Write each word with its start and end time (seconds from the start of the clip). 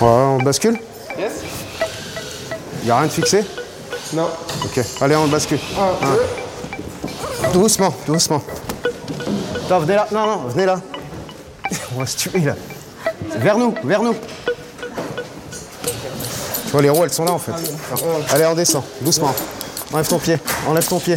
Ouais, 0.00 0.06
on 0.08 0.38
bascule 0.38 0.78
Yes 1.18 1.32
Y 2.84 2.90
a 2.90 2.98
rien 2.98 3.06
de 3.06 3.12
fixé 3.12 3.44
Non. 4.14 4.28
Ok, 4.64 4.80
allez, 5.00 5.16
on 5.16 5.24
le 5.24 5.30
bascule. 5.30 5.58
Un, 5.78 6.06
Un. 6.06 6.12
deux. 7.52 7.58
Doucement, 7.60 7.94
doucement. 8.06 8.42
Attends, 9.66 9.80
venez 9.80 9.94
là. 9.94 10.06
Non, 10.12 10.26
non, 10.26 10.36
venez 10.48 10.66
là. 10.66 10.80
On 11.96 12.00
va 12.00 12.06
se 12.06 12.16
tuer 12.16 12.40
là. 12.40 12.54
Vers 13.36 13.58
nous, 13.58 13.74
vers 13.84 14.02
nous. 14.02 14.14
Tu 16.64 16.70
vois, 16.72 16.82
les 16.82 16.90
roues, 16.90 17.04
elles 17.04 17.12
sont 17.12 17.24
là 17.24 17.32
en 17.32 17.38
fait. 17.38 17.52
Allez, 18.30 18.46
on 18.46 18.54
descend, 18.54 18.82
doucement. 19.00 19.34
Enlève 19.92 20.06
ton 20.06 20.18
pied, 20.18 20.38
enlève 20.68 20.86
ton 20.86 21.00
pied. 21.00 21.16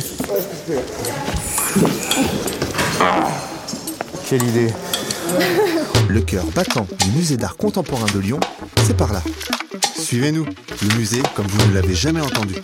Quelle 4.27 4.43
idée. 4.43 4.73
Le 6.09 6.21
cœur 6.21 6.43
battant 6.55 6.87
du 6.99 7.11
musée 7.11 7.37
d'art 7.37 7.55
contemporain 7.55 8.05
de 8.13 8.19
Lyon, 8.19 8.39
c'est 8.83 8.97
par 8.97 9.13
là. 9.13 9.21
Suivez-nous, 9.97 10.45
le 10.45 10.97
musée 10.97 11.21
comme 11.35 11.47
vous 11.47 11.69
ne 11.69 11.73
l'avez 11.73 11.95
jamais 11.95 12.19
entendu. 12.19 12.55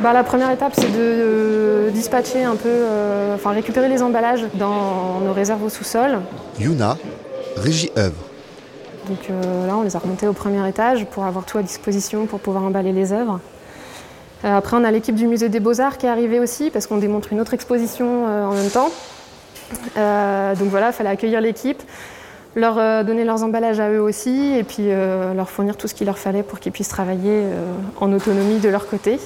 Bah, 0.00 0.12
la 0.12 0.22
première 0.22 0.50
étape, 0.50 0.74
c'est 0.76 0.92
de 0.92 1.90
dispatcher 1.90 2.44
un 2.44 2.54
peu, 2.54 2.68
euh, 2.68 3.34
enfin 3.34 3.50
récupérer 3.50 3.88
les 3.88 4.02
emballages 4.02 4.44
dans 4.54 5.20
nos 5.20 5.32
réserves 5.32 5.64
au 5.64 5.68
sous-sol. 5.68 6.20
Yuna, 6.60 6.96
régie 7.56 7.90
œuvre. 7.98 8.14
Donc 9.08 9.18
euh, 9.30 9.66
là, 9.66 9.76
on 9.76 9.82
les 9.82 9.96
a 9.96 9.98
remontés 9.98 10.28
au 10.28 10.32
premier 10.32 10.66
étage 10.68 11.04
pour 11.06 11.24
avoir 11.24 11.44
tout 11.44 11.58
à 11.58 11.62
disposition 11.62 12.26
pour 12.26 12.38
pouvoir 12.38 12.62
emballer 12.62 12.92
les 12.92 13.12
œuvres. 13.12 13.40
Euh, 14.44 14.56
après, 14.56 14.76
on 14.76 14.84
a 14.84 14.90
l'équipe 14.92 15.16
du 15.16 15.26
musée 15.26 15.48
des 15.48 15.58
Beaux-Arts 15.58 15.98
qui 15.98 16.06
est 16.06 16.10
arrivée 16.10 16.38
aussi 16.38 16.70
parce 16.70 16.86
qu'on 16.86 16.98
démontre 16.98 17.32
une 17.32 17.40
autre 17.40 17.54
exposition 17.54 18.24
en 18.24 18.52
même 18.52 18.70
temps. 18.70 18.90
Euh, 19.96 20.54
donc 20.54 20.68
voilà, 20.68 20.88
il 20.88 20.92
fallait 20.92 21.10
accueillir 21.10 21.40
l'équipe, 21.40 21.82
leur 22.56 22.78
euh, 22.78 23.02
donner 23.04 23.24
leurs 23.24 23.42
emballages 23.42 23.80
à 23.80 23.90
eux 23.90 24.00
aussi 24.00 24.54
et 24.56 24.64
puis 24.64 24.84
euh, 24.88 25.34
leur 25.34 25.50
fournir 25.50 25.76
tout 25.76 25.88
ce 25.88 25.94
qu'il 25.94 26.06
leur 26.06 26.18
fallait 26.18 26.42
pour 26.42 26.60
qu'ils 26.60 26.72
puissent 26.72 26.88
travailler 26.88 27.44
en 28.00 28.12
autonomie 28.12 28.58
de 28.58 28.68
leur 28.68 28.88
côté. 28.88 29.18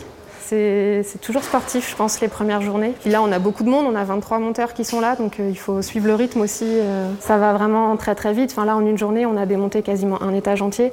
C'est 0.44 1.18
toujours 1.22 1.42
sportif, 1.42 1.88
je 1.88 1.96
pense, 1.96 2.20
les 2.20 2.28
premières 2.28 2.60
journées. 2.60 2.92
Puis 3.00 3.08
là, 3.08 3.22
on 3.22 3.32
a 3.32 3.38
beaucoup 3.38 3.62
de 3.62 3.70
monde, 3.70 3.86
on 3.88 3.94
a 3.94 4.04
23 4.04 4.38
monteurs 4.38 4.74
qui 4.74 4.84
sont 4.84 5.00
là, 5.00 5.16
donc 5.16 5.38
il 5.38 5.56
faut 5.56 5.80
suivre 5.80 6.06
le 6.06 6.14
rythme 6.14 6.42
aussi. 6.42 6.76
ça 7.20 7.38
va 7.38 7.54
vraiment 7.54 7.96
très 7.96 8.14
très 8.14 8.34
vite. 8.34 8.50
Enfin, 8.52 8.66
là, 8.66 8.76
en 8.76 8.84
une 8.84 8.98
journée, 8.98 9.24
on 9.24 9.38
a 9.38 9.46
démonté 9.46 9.80
quasiment 9.80 10.20
un 10.22 10.34
étage 10.34 10.60
entier. 10.60 10.92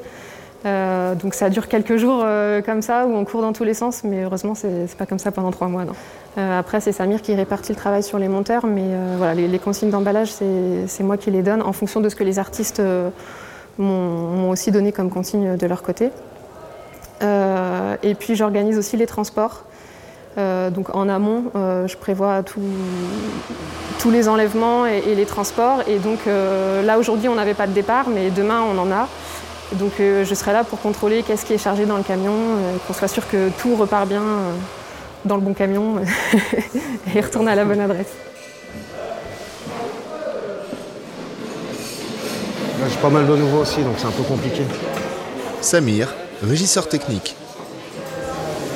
Donc 0.64 1.34
ça 1.34 1.50
dure 1.50 1.68
quelques 1.68 1.98
jours 1.98 2.26
comme 2.66 2.82
ça, 2.82 3.06
où 3.06 3.14
on 3.14 3.26
court 3.26 3.42
dans 3.42 3.52
tous 3.52 3.66
les 3.66 3.74
sens, 3.74 4.06
mais 4.06 4.24
heureusement, 4.24 4.56
c'est 4.56 4.96
pas 4.98 5.06
comme 5.06 5.20
ça 5.20 5.34
pendant 5.34 5.52
trois 5.52 5.68
mois. 5.68 5.84
Euh, 6.40 6.58
après, 6.58 6.80
c'est 6.80 6.94
Samir 6.94 7.22
qui 7.22 7.36
répartit 7.36 7.74
le 7.74 7.78
travail 7.78 8.02
sur 8.02 8.18
les 8.18 8.30
monteurs, 8.30 8.66
mais 8.66 8.86
euh, 8.86 9.16
voilà, 9.18 9.34
les, 9.34 9.60
consignes 9.60 9.90
d'emballage, 9.90 10.32
c'est 10.32 11.04
moi 11.04 11.18
qui 11.18 11.32
les 11.32 11.42
donne 11.42 11.62
en 11.62 11.74
fonction 11.74 12.00
de 12.00 12.08
ce 12.08 12.16
que 12.16 12.24
les 12.24 12.40
artistes 12.40 12.80
euh, 12.80 13.10
m'ont 13.78 14.50
aussi 14.50 14.72
donné 14.72 14.92
comme 14.92 15.10
consigne 15.10 15.58
de 15.58 15.68
leur 15.68 15.82
côté. 15.82 16.12
Et 18.02 18.16
puis 18.16 18.36
j'organise 18.36 18.78
aussi 18.78 18.96
les 18.96 19.08
transports. 19.08 19.66
Donc 20.38 20.96
en 20.96 21.10
amont, 21.10 21.52
je 21.54 21.98
prévois 21.98 22.44
tous 22.44 24.12
les 24.12 24.30
enlèvements 24.30 24.86
et, 24.86 25.04
et 25.06 25.16
les 25.16 25.26
transports. 25.26 25.82
Et 25.88 25.98
donc 26.00 26.20
là 26.26 26.98
aujourd'hui, 26.98 27.28
on 27.28 27.36
n'avait 27.36 27.54
pas 27.54 27.68
de 27.68 27.74
départ, 27.74 28.08
mais 28.08 28.30
demain, 28.30 28.62
on 28.62 28.78
en 28.78 28.90
a. 28.92 29.10
Donc 29.74 29.94
je 30.00 30.34
serai 30.34 30.54
là 30.54 30.64
pour 30.64 30.80
contrôler 30.80 31.24
qu'est-ce 31.24 31.46
qui 31.46 31.54
est 31.54 31.58
chargé 31.58 31.86
dans 31.86 31.98
le 31.98 32.04
camion, 32.04 32.36
qu'on 32.88 32.94
soit 32.94 33.10
sûr 33.10 33.28
que 33.28 33.50
tout 33.62 33.76
repart 33.76 34.08
bien 34.08 34.24
dans 35.26 35.36
le 35.36 35.42
bon 35.42 35.54
camion 35.54 35.96
et 37.16 37.22
retourne 37.22 37.48
à 37.48 37.56
la 37.56 37.66
bonne 37.66 37.80
adresse. 37.82 38.08
J'ai 42.90 42.96
pas 43.02 43.10
mal 43.10 43.28
de 43.28 43.36
nouveaux 43.36 43.60
aussi, 43.62 43.82
donc 43.82 43.96
c'est 43.98 44.08
un 44.08 44.12
peu 44.12 44.24
compliqué. 44.24 44.64
Samir, 45.62 46.14
régisseur 46.44 46.88
technique. 46.88 47.36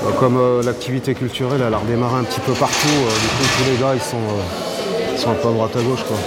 Euh, 0.06 0.12
Comme 0.20 0.38
euh, 0.38 0.62
l'activité 0.62 1.14
culturelle, 1.16 1.62
elle 1.66 1.74
a 1.74 1.78
redémarré 1.78 2.16
un 2.20 2.24
petit 2.24 2.42
peu 2.42 2.52
partout, 2.54 2.88
euh, 2.90 3.10
du 3.10 3.28
coup 3.28 3.44
tous 3.58 3.72
les 3.72 3.78
gars 3.78 3.94
ils 3.96 4.02
sont, 4.02 4.18
euh, 4.18 5.14
ils 5.14 5.18
sont 5.20 5.30
un 5.32 5.36
peu 5.36 5.48
à 5.48 5.52
droite 5.52 5.76
à 5.78 5.82
gauche. 5.82 6.04
Quoi. 6.06 6.18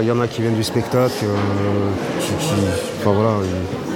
Il, 0.00 0.06
y 0.06 0.10
en 0.12 0.20
a 0.20 0.28
qui 0.28 0.40
viennent 0.42 0.54
du 0.54 0.62
spectacle, 0.64 1.12
euh, 1.24 2.20
qui, 2.20 2.28
qui- 2.28 2.54
enfin 3.00 3.10
voilà, 3.12 3.30
ils- 3.42 3.95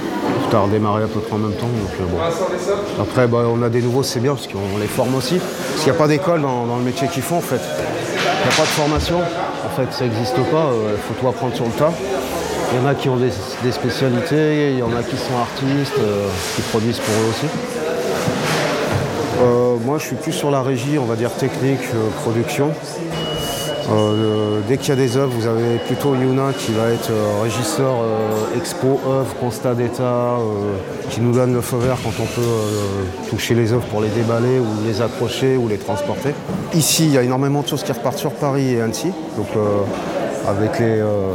tout 0.51 0.57
a 0.57 0.59
redémarré 0.59 1.03
à 1.03 1.07
peu 1.07 1.19
près 1.19 1.33
en 1.33 1.39
même 1.39 1.53
temps. 1.53 1.67
Donc, 1.67 1.91
euh, 1.99 2.03
bon. 2.11 3.01
Après 3.01 3.27
bah, 3.27 3.45
on 3.51 3.63
a 3.63 3.69
des 3.69 3.81
nouveaux, 3.81 4.03
c'est 4.03 4.19
bien 4.19 4.35
parce 4.35 4.47
qu'on 4.47 4.77
les 4.79 4.87
forme 4.87 5.15
aussi. 5.15 5.39
Parce 5.39 5.83
qu'il 5.83 5.91
n'y 5.91 5.97
a 5.97 5.99
pas 5.99 6.07
d'école 6.07 6.41
dans, 6.41 6.75
le 6.77 6.83
métier 6.83 7.07
qu'ils 7.07 7.23
font 7.23 7.37
en 7.37 7.41
fait. 7.41 7.61
Il 7.61 8.47
n'y 8.47 8.53
a 8.53 8.57
pas 8.57 8.63
de 8.63 8.67
formation, 8.67 9.19
en 9.19 9.69
fait 9.75 9.93
ça 9.93 10.03
n'existe 10.05 10.35
pas, 10.51 10.71
il 10.91 11.01
faut 11.01 11.13
tout 11.19 11.27
apprendre 11.27 11.55
sur 11.55 11.65
le 11.65 11.71
tas. 11.71 11.91
Il 12.73 12.79
y 12.79 12.85
en 12.85 12.87
a 12.87 12.95
qui 12.95 13.09
ont 13.09 13.17
des, 13.17 13.31
spécialités, 13.71 14.71
il 14.71 14.79
y 14.79 14.83
en 14.83 14.95
a 14.95 15.03
qui 15.03 15.17
sont 15.17 15.35
artistes, 15.37 15.99
euh, 15.99 16.25
qui 16.55 16.61
produisent 16.61 16.99
pour 16.99 17.13
eux 17.15 17.29
aussi. 17.29 17.47
Euh, 19.41 19.75
moi, 19.83 19.97
je 19.97 20.05
suis 20.05 20.15
plus 20.15 20.31
sur 20.31 20.51
la 20.51 20.61
régie, 20.61 20.97
on 20.97 21.03
va 21.03 21.17
dire 21.17 21.33
technique, 21.33 21.81
euh, 21.93 22.09
production. 22.21 22.71
Euh, 23.91 24.59
dès 24.67 24.77
qu'il 24.77 24.89
y 24.89 24.91
a 24.91 24.95
des 24.95 25.17
œuvres, 25.17 25.33
vous 25.37 25.47
avez 25.47 25.77
plutôt 25.85 26.15
Yuna 26.15 26.53
qui 26.57 26.71
va 26.71 26.89
être 26.89 27.09
euh, 27.11 27.43
régisseur 27.43 27.93
euh, 28.01 28.57
expo, 28.57 28.99
œuvres, 29.07 29.35
constat 29.39 29.73
d'état, 29.73 30.03
euh, 30.03 30.39
qui 31.09 31.19
nous 31.19 31.33
donne 31.33 31.53
le 31.53 31.61
feu 31.61 31.77
vert 31.77 31.97
quand 32.03 32.13
on 32.21 32.25
peut 32.25 32.41
euh, 32.41 33.29
toucher 33.29 33.53
les 33.53 33.73
œuvres 33.73 33.85
pour 33.87 34.01
les 34.01 34.09
déballer 34.09 34.59
ou 34.59 34.87
les 34.87 35.01
accrocher 35.01 35.57
ou 35.57 35.67
les 35.67 35.77
transporter. 35.77 36.33
Ici, 36.73 37.05
il 37.05 37.13
y 37.13 37.17
a 37.17 37.23
énormément 37.23 37.61
de 37.61 37.67
choses 37.67 37.83
qui 37.83 37.91
repartent 37.91 38.17
sur 38.17 38.31
Paris 38.31 38.75
et 38.75 38.81
Annecy, 38.81 39.11
donc 39.35 39.47
euh, 39.57 39.81
avec 40.47 40.79
les, 40.79 40.99
euh, 40.99 41.33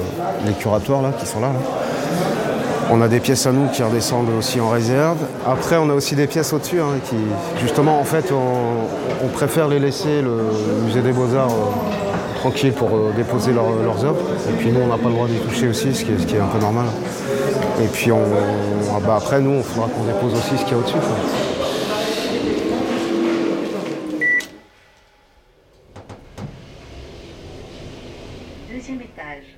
curatoires 0.58 1.02
là, 1.02 1.12
qui 1.18 1.26
sont 1.26 1.40
là. 1.40 1.52
On 2.90 3.02
a 3.02 3.08
des 3.08 3.18
pièces 3.18 3.46
à 3.46 3.52
nous 3.52 3.66
qui 3.68 3.82
redescendent 3.82 4.30
aussi 4.38 4.60
en 4.60 4.70
réserve. 4.70 5.18
Après, 5.44 5.76
on 5.76 5.90
a 5.90 5.92
aussi 5.92 6.14
des 6.14 6.28
pièces 6.28 6.52
au-dessus 6.52 6.80
hein, 6.80 7.00
qui, 7.04 7.16
justement, 7.60 7.98
en 7.98 8.04
fait, 8.04 8.32
on, 8.32 9.28
préfère 9.28 9.66
les 9.68 9.80
laisser 9.80 10.22
le 10.22 10.84
musée 10.84 11.02
des 11.02 11.12
Beaux-Arts 11.12 11.50
euh, 11.50 12.05
pour 12.50 12.88
euh, 12.94 13.12
déposer 13.16 13.52
leurs- 13.52 13.82
leurs 13.82 14.04
œuvres. 14.04 14.20
Et 14.48 14.52
puis 14.58 14.70
nous, 14.70 14.80
on 14.80 14.86
n'a 14.86 14.96
pas 14.98 15.08
le 15.08 15.14
droit 15.14 15.26
d'y 15.26 15.38
toucher 15.38 15.68
aussi, 15.68 15.92
ce 15.94 16.04
qui 16.04 16.12
est, 16.12 16.38
un 16.40 16.46
peu 16.46 16.58
normal. 16.58 16.86
Et 17.82 17.88
puis 17.88 18.12
on, 18.12 18.22
ah 18.94 19.00
bah, 19.04 19.16
après, 19.16 19.40
nous, 19.40 19.56
il 19.56 19.62
faudra 19.62 19.88
qu'on 19.88 20.04
dépose 20.04 20.32
aussi 20.38 20.56
ce 20.56 20.64
qu'il 20.64 20.72
y 20.72 20.74
a 20.74 20.78
au-dessus. 20.78 20.96
Deuxième 28.68 29.00
étage. 29.02 29.56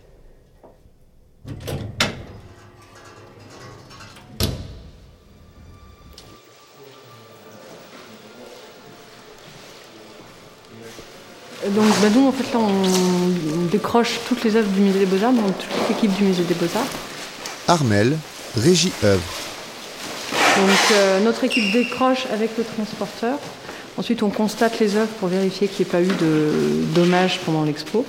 Donc 11.67 11.87
bah, 12.01 12.09
nous, 12.15 12.27
en 12.29 12.33
fait, 12.33 12.45
là, 12.53 12.61
on 12.61 13.65
décroche 13.71 14.21
toutes 14.29 14.44
les 14.44 14.55
œuvres 14.56 14.69
du 14.71 14.81
Musée 14.81 15.00
des 15.00 15.06
Beaux-Arts, 15.06 15.32
donc 15.32 15.59
toute 15.59 15.88
l'équipe 15.88 16.12
du 16.15 16.25
Musée 16.25 16.44
des 16.44 16.55
Beaux-Arts. 16.55 16.87
Armel, 17.67 18.17
régie 18.56 18.93
œuvre. 19.05 19.23
Donc 20.56 20.79
euh, 20.93 21.21
notre 21.25 21.44
équipe 21.44 21.73
décroche 21.73 22.27
avec 22.32 22.50
le 22.56 22.65
transporteur. 22.65 23.38
Ensuite, 23.97 24.23
on 24.23 24.31
constate 24.31 24.79
les 24.79 24.94
œuvres 24.97 25.11
pour 25.19 25.29
vérifier 25.29 25.67
qu'il 25.69 25.85
n'y 25.85 25.88
ait 25.91 25.93
pas 25.93 26.00
eu 26.03 26.06
de 26.21 26.53
dommages 26.94 27.41
pendant 27.44 27.65
l'expo. 27.65 28.06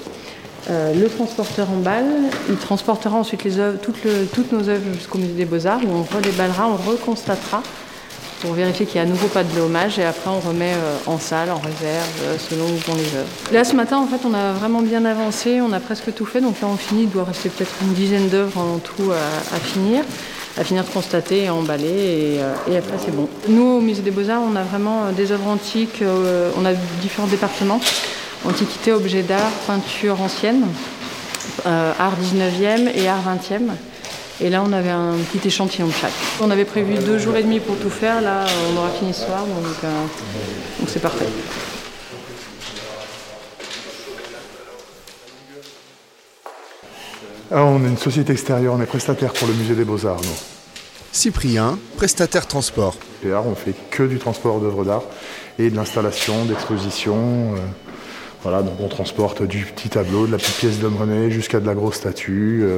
Euh, 0.70 0.94
le 0.94 1.10
transporteur 1.10 1.70
emballe. 1.72 2.06
Il 2.50 2.56
transportera 2.58 3.16
ensuite 3.18 3.44
les 3.44 3.58
œuvres, 3.58 3.80
toutes, 3.82 4.04
le- 4.04 4.28
toutes 4.32 4.52
nos 4.52 4.70
œuvres 4.70 4.84
jusqu'au 4.94 5.18
Musée 5.18 5.34
des 5.34 5.46
Beaux-Arts 5.46 5.82
où 5.86 5.90
on 5.92 6.04
redéballera, 6.16 6.68
on 6.68 6.76
reconstatera 6.92 7.64
pour 8.42 8.54
vérifier 8.54 8.86
qu'il 8.86 8.96
n'y 8.96 9.08
a 9.08 9.10
à 9.10 9.12
nouveau 9.12 9.28
pas 9.28 9.44
de 9.44 9.54
dommages 9.54 10.00
et 10.00 10.06
après 10.06 10.30
on 10.30 10.40
remet 10.40 10.74
euh, 10.74 10.98
en 11.08 11.20
salle, 11.20 11.52
en 11.52 11.60
réserve, 11.60 12.08
euh, 12.24 12.38
selon 12.38 12.66
où 12.66 12.76
vont 12.88 12.96
les 12.96 13.18
œuvres. 13.18 13.30
Là 13.52 13.64
ce 13.64 13.76
matin 13.76 13.98
en 13.98 14.08
fait 14.08 14.26
on 14.26 14.34
a 14.34 14.54
vraiment 14.54 14.82
bien 14.82 15.06
avancé, 15.06 15.62
on 15.62 15.72
a 15.74 15.80
presque 15.80 16.14
tout 16.14 16.26
fait, 16.26 16.42
donc 16.42 16.60
là 16.62 16.68
on 16.72 16.78
finit, 16.78 17.04
il 17.04 17.10
doit 17.10 17.26
rester 17.26 17.50
peut-être 17.50 17.74
une 17.82 17.94
dizaine 17.94 18.30
d'œuvres 18.30 18.60
en 18.60 18.78
tout 18.80 19.12
à, 19.12 19.56
à 19.56 19.60
finir, 19.60 20.04
à 20.58 20.64
finir 20.64 20.84
de 20.84 20.90
constater 20.90 21.44
et 21.44 21.50
emballer 21.50 21.88
et, 21.88 22.42
euh, 22.42 22.54
et 22.72 22.78
après 22.78 22.98
c'est 23.04 23.16
bon. 23.16 23.28
Nous 23.48 23.64
au 23.64 23.82
Musée 23.82 24.02
des 24.02 24.12
Beaux-Arts 24.12 24.42
on 24.50 24.56
a 24.56 24.64
vraiment 24.64 25.06
euh, 25.06 25.12
des 25.12 25.32
œuvres 25.32 25.48
antiques, 25.48 26.02
euh, 26.02 26.52
on 26.58 26.66
a 26.66 26.74
différents 27.02 27.28
départements. 27.28 27.80
Antiquité, 28.46 28.94
objets 28.94 29.24
d'art, 29.24 29.52
peinture 29.68 30.22
ancienne, 30.22 30.66
euh, 31.66 31.92
art 32.00 32.14
19e 32.22 32.90
et 32.96 33.08
art 33.10 33.20
20e. 33.20 33.72
Et 34.42 34.50
là, 34.50 34.64
on 34.66 34.72
avait 34.72 34.90
un 34.90 35.16
petit 35.34 35.48
échantillon 35.48 35.88
de 35.88 35.94
chaque. 35.94 36.14
On 36.42 36.50
avait 36.50 36.64
prévu 36.64 36.94
deux 36.96 37.18
jours 37.18 37.36
et 37.36 37.44
demi 37.44 37.60
pour 37.60 37.76
tout 37.78 37.90
faire. 37.90 38.22
Là, 38.22 38.46
on 38.72 38.78
aura 38.78 38.90
fini 38.90 39.14
ce 39.14 39.26
soir, 39.26 39.42
donc 39.46 39.66
euh, 39.84 40.06
c'est 40.88 41.02
parfait. 41.02 41.28
Ah, 47.52 47.64
on 47.66 47.84
est 47.84 47.88
une 47.90 47.98
société 47.98 48.32
extérieure, 48.32 48.76
on 48.78 48.82
est 48.82 48.86
prestataire 48.86 49.34
pour 49.34 49.48
le 49.48 49.56
musée 49.56 49.74
des 49.74 49.84
Beaux-Arts, 49.84 50.22
nous. 50.22 50.38
Cyprien, 51.12 51.80
prestataire 51.98 52.48
transport. 52.48 52.96
Et 53.26 53.34
on 53.34 53.56
fait 53.56 53.74
que 53.90 54.04
du 54.04 54.20
transport 54.20 54.60
d'œuvres 54.62 54.86
d'art 54.86 55.04
et 55.58 55.70
de 55.70 55.76
l'installation, 55.76 56.46
d'exposition. 56.46 57.56
euh, 57.56 57.58
voilà, 58.44 58.62
donc 58.62 58.76
on 58.80 58.88
transporte 58.88 59.44
du 59.44 59.66
petit 59.66 59.90
tableau, 59.90 60.28
de 60.28 60.32
la 60.32 60.38
petite 60.38 60.56
pièce 60.56 60.80
de 60.80 60.88
monnaie 60.88 61.30
jusqu'à 61.30 61.60
de 61.60 61.66
la 61.66 61.74
grosse 61.74 61.96
statue. 61.96 62.62
euh, 62.64 62.78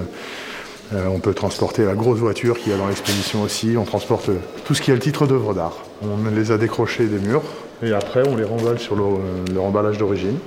euh, 0.93 1.05
on 1.07 1.19
peut 1.19 1.33
transporter 1.33 1.85
la 1.85 1.93
grosse 1.93 2.19
voiture 2.19 2.59
qu'il 2.59 2.71
y 2.71 2.75
a 2.75 2.77
dans 2.77 2.87
l'exposition 2.87 3.43
aussi. 3.43 3.75
On 3.77 3.85
transporte 3.85 4.29
tout 4.65 4.73
ce 4.73 4.81
qui 4.81 4.91
est 4.91 4.93
le 4.93 4.99
titre 4.99 5.25
d'œuvre 5.25 5.53
d'art. 5.53 5.77
On 6.01 6.29
les 6.29 6.51
a 6.51 6.57
décrochés 6.57 7.05
des 7.05 7.19
murs 7.19 7.43
et 7.83 7.93
après 7.93 8.27
on 8.27 8.35
les 8.35 8.43
remballe 8.43 8.79
sur 8.79 8.95
leur, 8.95 9.07
euh, 9.07 9.59
emballage 9.59 9.97
d'origine. 9.97 10.37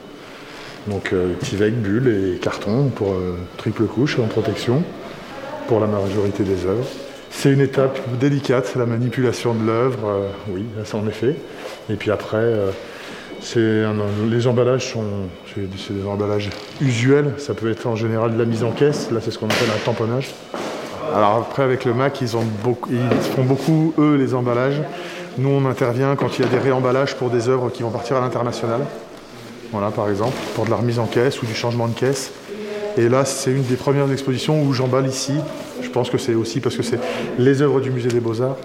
Donc 0.86 1.12
euh, 1.12 1.34
Tivec, 1.40 1.74
bulle 1.74 2.08
et 2.08 2.38
carton 2.38 2.90
pour 2.94 3.12
euh, 3.12 3.36
triple 3.56 3.84
couche 3.84 4.18
en 4.18 4.26
protection 4.26 4.82
pour 5.66 5.80
la 5.80 5.86
majorité 5.86 6.44
des 6.44 6.66
œuvres. 6.66 6.86
C'est 7.30 7.50
une 7.50 7.62
étape 7.62 7.98
délicate, 8.20 8.74
la 8.76 8.86
manipulation 8.86 9.54
de 9.54 9.66
l'œuvre, 9.66 10.28
oui, 10.50 10.66
ça 10.84 10.98
en 10.98 11.08
effet. 11.08 11.34
Et 11.90 11.94
puis 11.94 12.12
après, 12.12 12.54
les 14.30 14.46
emballages 14.46 14.92
sont 14.92 15.04
c'est 15.54 15.92
des 15.94 16.06
emballages 16.06 16.50
usuels. 16.80 17.34
Ça 17.38 17.54
peut 17.54 17.70
être 17.70 17.86
en 17.86 17.96
général 17.96 18.34
de 18.34 18.38
la 18.38 18.44
mise 18.44 18.64
en 18.64 18.70
caisse. 18.70 19.10
Là, 19.10 19.20
c'est 19.22 19.30
ce 19.30 19.38
qu'on 19.38 19.46
appelle 19.46 19.70
un 19.74 19.84
tamponnage. 19.84 20.34
Alors 21.14 21.36
après, 21.36 21.62
avec 21.62 21.84
le 21.84 21.94
Mac, 21.94 22.20
ils, 22.20 22.30
ils 22.90 23.20
font 23.34 23.44
beaucoup, 23.44 23.94
eux, 23.98 24.16
les 24.16 24.34
emballages. 24.34 24.80
Nous, 25.38 25.48
on 25.48 25.66
intervient 25.66 26.16
quand 26.16 26.38
il 26.38 26.44
y 26.44 26.48
a 26.48 26.48
des 26.48 26.58
réemballages 26.58 27.16
pour 27.16 27.30
des 27.30 27.48
œuvres 27.48 27.70
qui 27.70 27.82
vont 27.82 27.90
partir 27.90 28.16
à 28.16 28.20
l'international. 28.20 28.80
Voilà, 29.72 29.90
par 29.90 30.08
exemple, 30.08 30.36
pour 30.54 30.64
de 30.64 30.70
la 30.70 30.76
remise 30.76 30.98
en 30.98 31.06
caisse 31.06 31.42
ou 31.42 31.46
du 31.46 31.54
changement 31.54 31.88
de 31.88 31.94
caisse. 31.94 32.32
Et 32.96 33.08
là, 33.08 33.24
c'est 33.24 33.50
une 33.50 33.64
des 33.64 33.76
premières 33.76 34.10
expositions 34.12 34.62
où 34.62 34.72
j'emballe 34.72 35.06
ici. 35.06 35.34
Je 35.82 35.88
pense 35.88 36.10
que 36.10 36.18
c'est 36.18 36.34
aussi 36.34 36.60
parce 36.60 36.76
que 36.76 36.82
c'est 36.82 37.00
les 37.38 37.60
œuvres 37.60 37.80
du 37.80 37.90
musée 37.90 38.08
des 38.08 38.20
Beaux-Arts. 38.20 38.56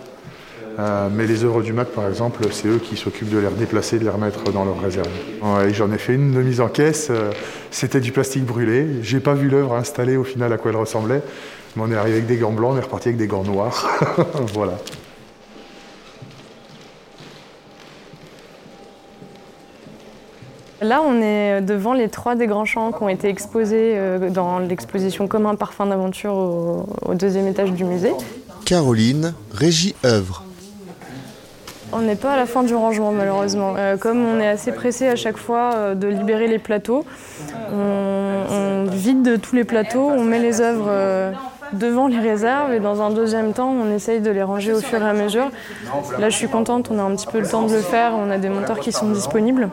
Euh, 0.79 1.09
mais 1.11 1.27
les 1.27 1.43
œuvres 1.43 1.61
du 1.61 1.73
MAC, 1.73 1.89
par 1.89 2.07
exemple, 2.07 2.41
c'est 2.51 2.69
eux 2.69 2.77
qui 2.77 2.95
s'occupent 2.95 3.29
de 3.29 3.37
les 3.39 3.47
redéplacer, 3.47 3.99
de 3.99 4.05
les 4.05 4.09
remettre 4.09 4.49
dans 4.53 4.63
leur 4.63 4.79
réserve. 4.79 5.09
Ouais, 5.41 5.73
J'en 5.73 5.91
ai 5.91 5.97
fait 5.97 6.13
une 6.15 6.31
de 6.33 6.41
mise 6.41 6.61
en 6.61 6.69
caisse. 6.69 7.07
euh, 7.09 7.31
C'était 7.69 7.99
du 7.99 8.13
plastique 8.13 8.45
brûlé. 8.45 8.87
J'ai 9.01 9.19
pas 9.19 9.33
vu 9.33 9.49
l'œuvre 9.49 9.75
installée 9.75 10.15
au 10.15 10.23
final 10.23 10.53
à 10.53 10.57
quoi 10.57 10.71
elle 10.71 10.77
ressemblait. 10.77 11.21
Mais 11.75 11.83
on 11.85 11.91
est 11.91 11.95
arrivé 11.97 12.17
avec 12.17 12.27
des 12.27 12.37
gants 12.37 12.51
blancs, 12.53 12.71
on 12.75 12.77
est 12.77 12.81
reparti 12.83 13.09
avec 13.09 13.17
des 13.17 13.27
gants 13.27 13.43
noirs. 13.43 13.89
voilà. 14.53 14.77
Là, 20.81 21.01
on 21.05 21.21
est 21.21 21.61
devant 21.61 21.93
les 21.93 22.07
trois 22.07 22.35
des 22.35 22.47
grands 22.47 22.63
champs 22.65 22.91
qui 22.93 23.03
ont 23.03 23.09
été 23.09 23.27
exposés 23.27 23.93
euh, 23.97 24.29
dans 24.29 24.59
l'exposition 24.59 25.27
Commun 25.27 25.55
Parfum 25.55 25.87
d'aventure 25.87 26.33
au, 26.33 26.85
au 27.05 27.13
deuxième 27.15 27.47
étage 27.47 27.73
du 27.73 27.83
musée. 27.83 28.13
Caroline, 28.65 29.33
régie 29.53 29.93
œuvre. 30.05 30.43
On 31.91 32.01
n'est 32.01 32.15
pas 32.15 32.33
à 32.33 32.37
la 32.37 32.45
fin 32.45 32.63
du 32.63 32.75
rangement 32.75 33.11
malheureusement. 33.11 33.73
Euh, 33.77 33.97
comme 33.97 34.23
on 34.23 34.39
est 34.39 34.47
assez 34.47 34.71
pressé 34.71 35.07
à 35.07 35.15
chaque 35.15 35.37
fois 35.37 35.73
euh, 35.73 35.95
de 35.95 36.07
libérer 36.07 36.47
les 36.47 36.59
plateaux, 36.59 37.05
on, 37.73 38.85
vide 38.91 39.39
tous 39.41 39.55
les 39.55 39.63
plateaux, 39.63 40.09
on 40.09 40.23
met 40.23 40.39
les 40.39 40.61
œuvres 40.61 40.87
euh, 40.89 41.31
devant 41.73 42.07
les 42.07 42.19
réserves 42.19 42.73
et 42.73 42.79
dans 42.79 43.01
un 43.01 43.11
deuxième 43.11 43.53
temps 43.53 43.69
on 43.69 43.91
essaye 43.93 44.19
de 44.19 44.31
les 44.31 44.43
ranger 44.43 44.73
au 44.73 44.81
fur 44.81 45.01
et 45.01 45.07
à 45.07 45.13
mesure. 45.13 45.49
Là 46.19 46.29
je 46.29 46.35
suis 46.35 46.47
contente, 46.47 46.89
on 46.91 46.99
a 46.99 47.01
un 47.01 47.15
petit 47.15 47.27
peu 47.27 47.39
le 47.39 47.47
temps 47.47 47.63
de 47.63 47.73
le 47.73 47.81
faire, 47.81 48.13
on 48.15 48.29
a 48.29 48.37
des 48.37 48.49
monteurs 48.49 48.79
qui 48.79 48.91
sont 48.91 49.09
disponibles. 49.09 49.69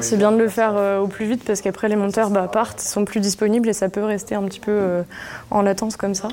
C'est 0.00 0.16
bien 0.16 0.32
de 0.32 0.38
le 0.38 0.48
faire 0.48 0.74
au 1.02 1.06
plus 1.06 1.26
vite 1.26 1.44
parce 1.44 1.60
qu'après 1.60 1.88
les 1.88 1.96
monteurs 1.96 2.30
bah, 2.30 2.48
partent, 2.52 2.80
sont 2.80 3.04
plus 3.04 3.20
disponibles 3.20 3.68
et 3.68 3.74
ça 3.74 3.88
peut 3.88 4.04
rester 4.04 4.34
un 4.34 4.42
petit 4.42 4.60
peu 4.60 5.02
en 5.50 5.62
latence 5.62 5.96
comme 5.96 6.14
ça. 6.14 6.28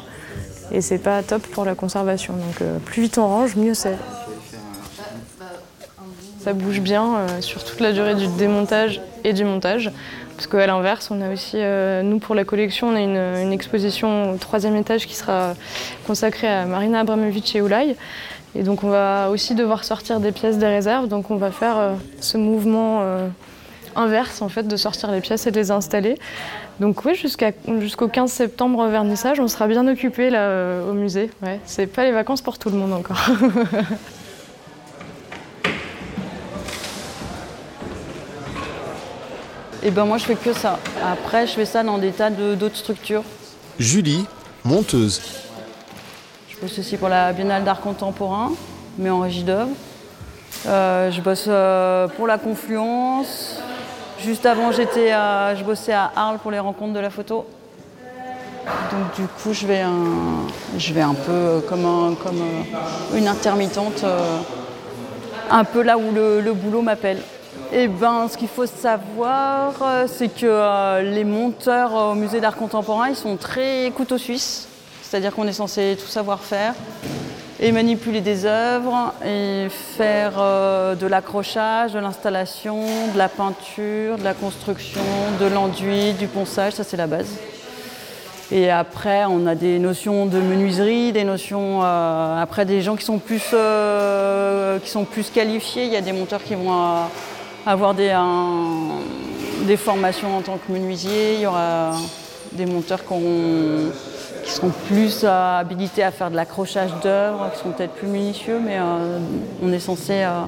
Et 0.71 0.81
c'est 0.81 0.98
pas 0.98 1.21
top 1.24 1.44
pour 1.48 1.65
la 1.65 1.75
conservation. 1.75 2.33
Donc 2.33 2.68
plus 2.86 3.03
vite 3.03 3.18
on 3.18 3.27
range, 3.27 3.56
mieux 3.56 3.74
c'est. 3.74 3.98
Ça 6.48 6.54
bouge 6.54 6.80
bien 6.80 7.18
euh, 7.18 7.42
sur 7.42 7.62
toute 7.62 7.82
la 7.82 7.92
durée 7.92 8.16
du 8.16 8.26
démontage 8.26 9.02
et 9.26 9.34
du 9.34 9.44
montage. 9.44 9.92
Parce 10.38 10.48
qu'à 10.48 10.66
l'inverse, 10.66 11.12
on 11.12 11.20
a 11.20 11.30
aussi, 11.30 11.58
euh, 11.58 12.04
nous 12.04 12.20
pour 12.20 12.36
la 12.36 12.46
collection, 12.46 12.88
on 12.88 12.96
a 12.96 13.02
une, 13.02 13.52
exposition 13.52 14.32
au 14.32 14.38
troisième 14.38 14.78
étage 14.78 15.08
qui 15.08 15.14
sera 15.14 15.56
consacrée 16.06 16.48
à 16.48 16.64
Marina 16.64 17.02
Abramovic 17.02 17.54
et 17.58 17.62
Oulay. 17.62 17.98
Et 18.56 18.64
donc 18.64 18.86
on 18.86 18.90
va 18.90 19.30
aussi 19.30 19.56
devoir 19.56 19.84
sortir 19.84 20.22
des 20.22 20.32
pièces 20.32 20.58
des 20.58 20.68
réserves. 20.68 21.10
Donc 21.10 21.32
on 21.32 21.36
va 21.36 21.52
faire 21.52 21.78
euh, 21.78 21.96
ce 22.22 22.38
mouvement 22.38 23.04
inverse 23.98 24.42
en 24.42 24.48
fait, 24.48 24.64
de 24.70 24.78
sortir 24.78 25.12
les 25.12 25.20
pièces 25.20 25.48
et 25.48 25.52
de 25.52 25.58
les 25.58 25.70
installer. 25.70 26.18
Donc 26.80 27.04
oui, 27.04 27.14
jusqu'au 27.82 28.08
15 28.08 28.32
septembre 28.32 28.88
vernissage, 28.88 29.42
on 29.42 29.50
sera 29.50 29.68
bien 29.68 29.86
occupé 29.86 30.30
là 30.30 30.80
au 30.90 30.94
musée. 30.94 31.30
Ouais, 31.44 31.60
c'est 31.66 31.88
pas 31.88 32.06
les 32.06 32.14
vacances 32.14 32.42
pour 32.42 32.58
tout 32.58 32.70
le 32.70 32.78
monde 32.78 32.94
encore. 32.94 33.20
Et 39.88 39.92
ben 39.92 40.04
moi 40.04 40.18
je 40.18 40.25
fais 40.25 40.36
que 40.36 40.51
ça. 40.51 40.80
Après 41.01 41.48
je 41.48 41.54
fais 41.54 41.63
ça 41.66 41.81
dans 41.81 41.98
des 41.98 42.12
tas 42.12 42.30
de- 42.30 42.56
d'autres 42.56 42.75
structures. 42.75 43.24
Julie, 43.80 44.25
monteuse. 44.66 45.22
Je 46.50 46.60
bosse 46.60 46.78
aussi 46.80 46.98
pour 46.98 47.07
la 47.07 47.31
Biennale 47.31 47.63
d'art 47.63 47.80
contemporain, 47.80 48.51
mais 48.98 49.10
en 49.10 49.22
régie 49.22 49.44
d'œuvre. 49.44 49.69
Euh, 50.68 51.10
je 51.10 51.22
bosse 51.22 51.45
euh, 51.48 52.10
pour 52.10 52.28
la 52.28 52.38
Confluence. 52.38 53.62
Juste 54.19 54.45
avant 54.45 54.74
j'étais 54.74 55.12
à- 55.12 55.56
je 55.56 55.63
bossais 55.63 55.94
à 55.94 56.12
Arles 56.18 56.39
pour 56.39 56.51
les 56.51 56.60
rencontres 56.60 56.94
de 56.94 57.00
la 57.00 57.10
photo. 57.10 57.45
Donc 58.92 59.16
du 59.16 59.25
coup 59.42 59.54
je 59.54 59.66
vais 59.66 59.80
un, 59.80 60.48
je 60.78 60.92
vais 60.94 61.01
un 61.01 61.13
peu 61.13 61.31
euh, 61.31 61.60
comme, 61.62 61.86
un- 61.86 62.16
comme 62.16 62.42
une 63.16 63.28
intermittente, 63.30 64.04
un 65.50 65.63
peu 65.63 65.81
là 65.81 65.98
où 65.98 66.12
le, 66.13 66.42
le 66.42 66.54
boulot 66.54 66.81
m'appelle. 66.81 67.22
Eh 67.74 67.90
ben, 67.90 68.30
ce 68.30 68.38
qu'il 68.38 68.48
faut 68.48 68.66
savoir, 68.66 69.74
euh, 69.81 70.06
c'est 70.08 70.30
que 70.30 70.46
euh, 70.46 71.02
les 71.02 71.25
monteurs 71.25 71.98
euh, 71.98 72.12
au 72.12 72.16
musée 72.16 72.39
d'art 72.39 72.56
contemporain, 72.56 73.10
ils 73.10 73.15
sont 73.15 73.36
très 73.36 73.91
couteau 73.94 74.18
suisse. 74.18 74.70
C'est-à-dire 75.01 75.36
qu'on 75.36 75.46
est 75.48 75.53
censé 75.53 75.98
tout 76.00 76.08
savoir 76.08 76.39
faire 76.39 76.74
et 77.60 77.74
manipuler 77.74 78.22
des 78.22 78.46
œuvres 78.46 79.13
et 79.25 79.68
faire 79.70 80.34
de 80.96 81.08
l'accrochage, 81.08 81.94
de 81.94 82.00
l'installation, 82.00 82.84
de 83.13 83.18
la 83.18 83.30
peinture, 83.30 84.18
de 84.18 84.24
la 84.24 84.34
construction, 84.34 85.01
de 85.39 85.46
l'enduit, 85.46 86.13
du 86.13 86.27
ponçage, 86.27 86.74
ça 86.74 86.84
c'est 86.84 86.98
la 86.98 87.08
base. 87.08 87.38
Et 88.51 88.70
après, 88.70 89.24
on 89.25 89.48
a 89.48 89.56
des 89.56 89.80
notions 89.80 90.25
de 90.25 90.39
menuiserie, 90.39 91.13
des 91.13 91.24
notions. 91.24 91.82
après, 91.82 92.65
des 92.65 92.82
gens 92.82 92.96
qui 92.98 93.06
sont 93.06 93.18
plus, 93.18 93.56
qui 94.84 94.89
sont 94.89 95.06
plus 95.06 95.32
qualifiés. 95.32 95.86
Il 95.86 95.94
y 95.94 95.98
a 95.98 96.01
des 96.01 96.13
monteurs 96.13 96.44
qui 96.44 96.53
vont 96.53 96.70
avoir 97.66 97.94
des, 97.94 98.16
des 99.66 99.78
formations 99.78 100.38
en 100.38 100.42
tant 100.42 100.58
que 100.58 100.72
menuisier. 100.72 101.36
Il 101.36 101.42
y 101.42 101.46
aura 101.46 101.94
des 102.54 102.66
monteurs 102.66 103.02
qui, 103.06 104.52
seront 104.52 104.72
plus 104.88 105.26
habilités 105.26 106.04
à 106.04 106.12
faire 106.12 106.32
de 106.32 106.36
l'accrochage 106.36 106.92
d'œuvres, 107.04 107.50
qui 107.52 107.60
seront 107.60 107.72
peut-être 107.72 107.94
plus 107.94 108.08
minutieux, 108.08 108.60
mais 108.64 108.78
euh, 108.78 109.20
on 109.62 109.74
est 109.74 109.80
censé 109.80 110.24
euh, 110.24 110.44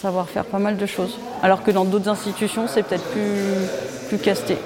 savoir 0.00 0.28
faire 0.28 0.44
pas 0.44 0.60
mal 0.60 0.76
de 0.76 0.86
choses. 0.86 1.18
Alors 1.42 1.64
que 1.64 1.72
dans 1.72 1.84
d'autres 1.84 2.08
institutions, 2.08 2.66
c'est 2.68 2.84
peut-être 2.84 3.04
plus, 3.10 3.66
plus 4.08 4.18
casté. 4.18 4.56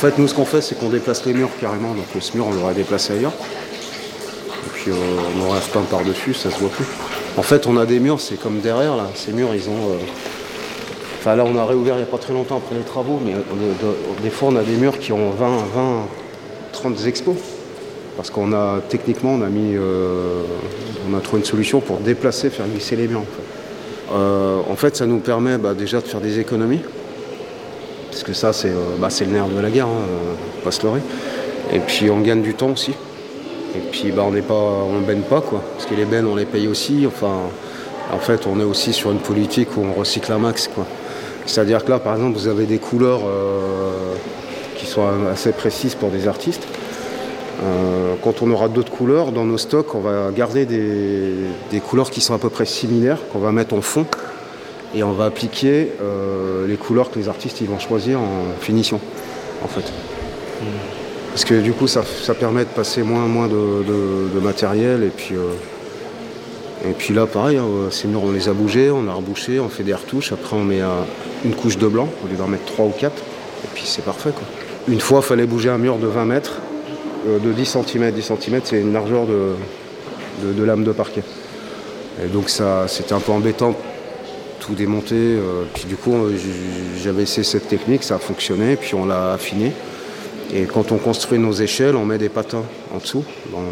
Fait, 0.00 0.18
nous, 0.18 0.28
ce 0.28 0.34
qu'on 0.34 0.44
fait, 0.44 0.60
c'est 0.60 0.78
qu'on 0.78 0.88
déplace 0.88 1.24
les 1.26 1.32
murs 1.34 1.50
carrément. 1.60 1.94
Donc, 1.94 2.04
ce 2.18 2.36
mur, 2.36 2.46
on 2.48 2.52
l'aurait 2.52 2.74
déplacé 2.74 3.12
ailleurs. 3.14 3.32
Et 3.32 4.70
puis, 4.74 4.90
euh, 4.90 4.94
on 5.36 5.48
aurait 5.48 5.58
repeint 5.60 5.82
par-dessus, 5.90 6.34
ça 6.34 6.50
se 6.50 6.58
voit 6.58 6.70
plus. 6.70 6.84
En 7.36 7.42
fait, 7.42 7.66
on 7.66 7.76
a 7.76 7.86
des 7.86 8.00
murs, 8.00 8.20
c'est 8.20 8.40
comme 8.40 8.60
derrière, 8.60 8.96
là. 8.96 9.08
Ces 9.14 9.32
murs, 9.32 9.54
ils 9.54 9.68
ont. 9.68 9.90
euh, 9.92 9.96
Enfin, 11.20 11.36
là, 11.36 11.44
on 11.46 11.54
a 11.58 11.66
réouvert 11.66 11.96
il 11.96 11.98
n'y 11.98 12.02
a 12.04 12.06
pas 12.06 12.16
très 12.16 12.32
longtemps 12.32 12.56
après 12.56 12.74
les 12.76 12.82
travaux, 12.82 13.20
mais 13.22 13.32
de- 13.34 14.22
des 14.22 14.30
fois, 14.30 14.48
on 14.50 14.56
a 14.56 14.62
des 14.62 14.76
murs 14.76 14.98
qui 14.98 15.12
ont 15.12 15.30
20, 15.32 15.58
20, 15.74 16.06
30 16.72 17.06
expos. 17.06 17.36
Parce 18.16 18.30
qu'on 18.30 18.54
a, 18.54 18.80
techniquement, 18.88 19.34
on 19.34 19.42
a 19.42 19.48
mis. 19.48 19.76
euh, 19.76 20.42
on 21.10 21.16
a 21.16 21.20
trouvé 21.20 21.40
une 21.40 21.46
solution 21.46 21.80
pour 21.80 21.98
déplacer, 21.98 22.48
faire 22.48 22.66
glisser 22.66 22.96
les 22.96 23.06
murs. 23.06 23.20
En 23.20 23.24
fait, 23.24 24.14
Euh, 24.14 24.60
en 24.70 24.76
fait 24.76 24.96
ça 24.96 25.06
nous 25.06 25.18
permet 25.18 25.56
bah, 25.58 25.72
déjà 25.74 26.00
de 26.00 26.06
faire 26.06 26.20
des 26.20 26.38
économies. 26.40 26.80
Parce 28.10 28.22
que 28.22 28.32
ça 28.32 28.52
c'est 28.52 28.70
euh, 28.70 28.96
bah, 28.98 29.08
c'est 29.10 29.24
le 29.24 29.32
nerf 29.32 29.48
de 29.48 29.60
la 29.60 29.70
guerre, 29.70 29.86
hein, 29.86 30.04
pas 30.64 30.70
se 30.70 30.82
leurrer. 30.82 31.00
Et 31.72 31.78
puis 31.78 32.10
on 32.10 32.20
gagne 32.20 32.42
du 32.42 32.54
temps 32.54 32.70
aussi. 32.70 32.92
Et 33.76 33.80
puis 33.92 34.10
bah, 34.10 34.24
on 34.26 34.32
n'est 34.32 34.42
pas, 34.42 34.86
pas 35.28 35.40
quoi, 35.40 35.62
parce 35.76 35.86
que 35.86 35.94
les 35.94 36.04
bennes 36.04 36.26
on 36.26 36.34
les 36.34 36.44
paye 36.44 36.66
aussi. 36.66 37.06
Enfin, 37.06 37.32
en 38.12 38.18
fait 38.18 38.46
on 38.46 38.58
est 38.60 38.64
aussi 38.64 38.92
sur 38.92 39.12
une 39.12 39.18
politique 39.20 39.76
où 39.76 39.82
on 39.82 39.92
recycle 39.92 40.32
un 40.32 40.38
max 40.38 40.68
quoi. 40.68 40.86
C'est-à-dire 41.46 41.84
que 41.84 41.90
là 41.90 41.98
par 41.98 42.14
exemple 42.14 42.36
vous 42.36 42.48
avez 42.48 42.66
des 42.66 42.78
couleurs 42.78 43.20
euh, 43.24 44.14
qui 44.76 44.86
sont 44.86 45.04
assez 45.30 45.52
précises 45.52 45.94
pour 45.94 46.10
des 46.10 46.26
artistes. 46.26 46.66
Euh, 47.62 48.14
quand 48.22 48.42
on 48.42 48.50
aura 48.50 48.68
d'autres 48.68 48.90
couleurs 48.90 49.32
dans 49.32 49.44
nos 49.44 49.58
stocks, 49.58 49.94
on 49.94 50.00
va 50.00 50.30
garder 50.34 50.64
des 50.64 51.80
couleurs 51.80 52.10
qui 52.10 52.22
sont 52.22 52.34
à 52.34 52.38
peu 52.38 52.48
près 52.48 52.64
similaires, 52.64 53.18
qu'on 53.32 53.38
va 53.38 53.52
mettre 53.52 53.74
en 53.74 53.82
fond, 53.82 54.06
et 54.94 55.02
on 55.02 55.12
va 55.12 55.26
appliquer 55.26 55.92
euh, 56.00 56.66
les 56.66 56.76
couleurs 56.76 57.10
que 57.10 57.18
les 57.18 57.28
artistes 57.28 57.60
ils 57.60 57.68
vont 57.68 57.78
choisir 57.78 58.20
en 58.20 58.54
finition, 58.60 59.00
en 59.62 59.68
fait. 59.68 59.92
Parce 61.30 61.44
que 61.44 61.60
du 61.60 61.72
coup, 61.72 61.86
ça, 61.86 62.02
ça 62.04 62.34
permet 62.34 62.64
de 62.64 62.70
passer 62.70 63.02
moins, 63.02 63.26
moins 63.26 63.48
de, 63.48 64.40
matériel, 64.40 65.04
et 65.04 65.10
puis, 65.10 65.34
euh, 65.36 66.88
et 66.88 66.92
puis 66.92 67.14
là, 67.14 67.26
pareil, 67.26 67.56
hein, 67.56 67.66
ces 67.90 68.08
murs, 68.08 68.24
on 68.24 68.32
les 68.32 68.48
a 68.48 68.52
bougés, 68.52 68.90
on 68.90 69.06
a 69.08 69.12
rebouché, 69.12 69.60
on 69.60 69.68
fait 69.68 69.84
des 69.84 69.94
retouches, 69.94 70.32
après 70.32 70.56
on 70.56 70.64
met 70.64 70.80
euh, 70.80 71.02
une 71.44 71.54
couche 71.54 71.78
de 71.78 71.86
blanc, 71.86 72.08
au 72.24 72.28
lieu 72.28 72.36
d'en 72.36 72.48
mettre 72.48 72.64
3 72.64 72.86
ou 72.86 72.90
4, 72.90 73.12
et 73.16 73.68
puis 73.74 73.84
c'est 73.86 74.04
parfait. 74.04 74.30
Quoi. 74.30 74.42
Une 74.88 75.00
fois, 75.00 75.20
il 75.22 75.26
fallait 75.26 75.46
bouger 75.46 75.68
un 75.68 75.78
mur 75.78 75.98
de 75.98 76.08
20 76.08 76.24
mètres, 76.24 76.58
euh, 77.28 77.38
de 77.38 77.52
10 77.52 77.76
cm. 77.86 78.10
10 78.10 78.22
cm, 78.22 78.60
c'est 78.64 78.80
une 78.80 78.92
largeur 78.92 79.26
de, 79.26 79.54
de, 80.42 80.52
de 80.52 80.64
lame 80.64 80.82
de 80.82 80.92
parquet. 80.92 81.22
Et 82.24 82.26
donc 82.26 82.50
ça, 82.50 82.88
c'était 82.88 83.12
un 83.12 83.20
peu 83.20 83.30
embêtant, 83.30 83.76
tout 84.60 84.74
démonter. 84.74 85.14
euh, 85.16 85.64
puis 85.74 85.84
du 85.84 85.96
coup, 85.96 86.14
euh, 86.14 86.36
j'avais 87.02 87.24
essayé 87.24 87.42
cette 87.42 87.68
technique, 87.68 88.04
ça 88.04 88.16
a 88.16 88.18
fonctionné, 88.18 88.76
puis 88.76 88.94
on 88.94 89.06
l'a 89.06 89.32
affiné. 89.32 89.72
Et 90.54 90.64
quand 90.64 90.92
on 90.92 90.98
construit 90.98 91.38
nos 91.38 91.52
échelles, 91.52 91.96
on 91.96 92.04
met 92.04 92.18
des 92.18 92.28
patins 92.28 92.64
en 92.92 92.98
dessous, 92.98 93.24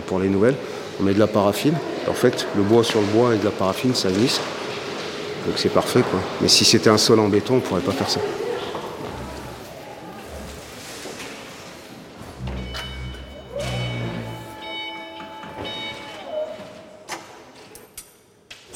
pour 0.06 0.18
les 0.18 0.28
nouvelles. 0.28 0.54
On 1.00 1.04
met 1.04 1.14
de 1.14 1.18
la 1.18 1.26
paraffine. 1.26 1.74
En 2.08 2.12
fait, 2.12 2.46
le 2.56 2.62
bois 2.62 2.82
sur 2.82 3.00
le 3.00 3.06
bois 3.06 3.34
et 3.34 3.38
de 3.38 3.44
la 3.44 3.50
paraffine, 3.50 3.94
ça 3.94 4.10
glisse. 4.10 4.40
Donc 5.46 5.56
c'est 5.56 5.72
parfait. 5.72 6.02
Mais 6.40 6.48
si 6.48 6.64
c'était 6.64 6.90
un 6.90 6.98
sol 6.98 7.20
en 7.20 7.28
béton, 7.28 7.56
on 7.56 7.60
pourrait 7.60 7.80
pas 7.80 7.92
faire 7.92 8.10
ça. 8.10 8.20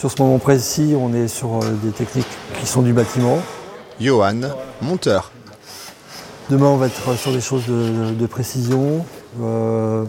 Sur 0.03 0.11
ce 0.11 0.21
moment 0.21 0.41
précis, 0.41 0.97
on 0.99 1.15
est 1.15 1.29
sur 1.29 1.63
euh, 1.63 1.79
des 1.81 1.93
techniques 1.93 2.27
qui 2.59 2.67
sont 2.67 2.83
du 2.83 2.93
bâtiment. 2.93 3.39
Johan, 4.01 4.35
monteur. 4.81 5.31
Demain, 6.51 6.67
on 6.67 6.77
va 6.77 6.87
être 6.87 7.17
sur 7.17 7.31
des 7.31 7.41
choses 7.41 7.67
de, 7.69 8.13
de 8.13 8.27
précision. 8.27 9.07
Euh, 9.41 10.05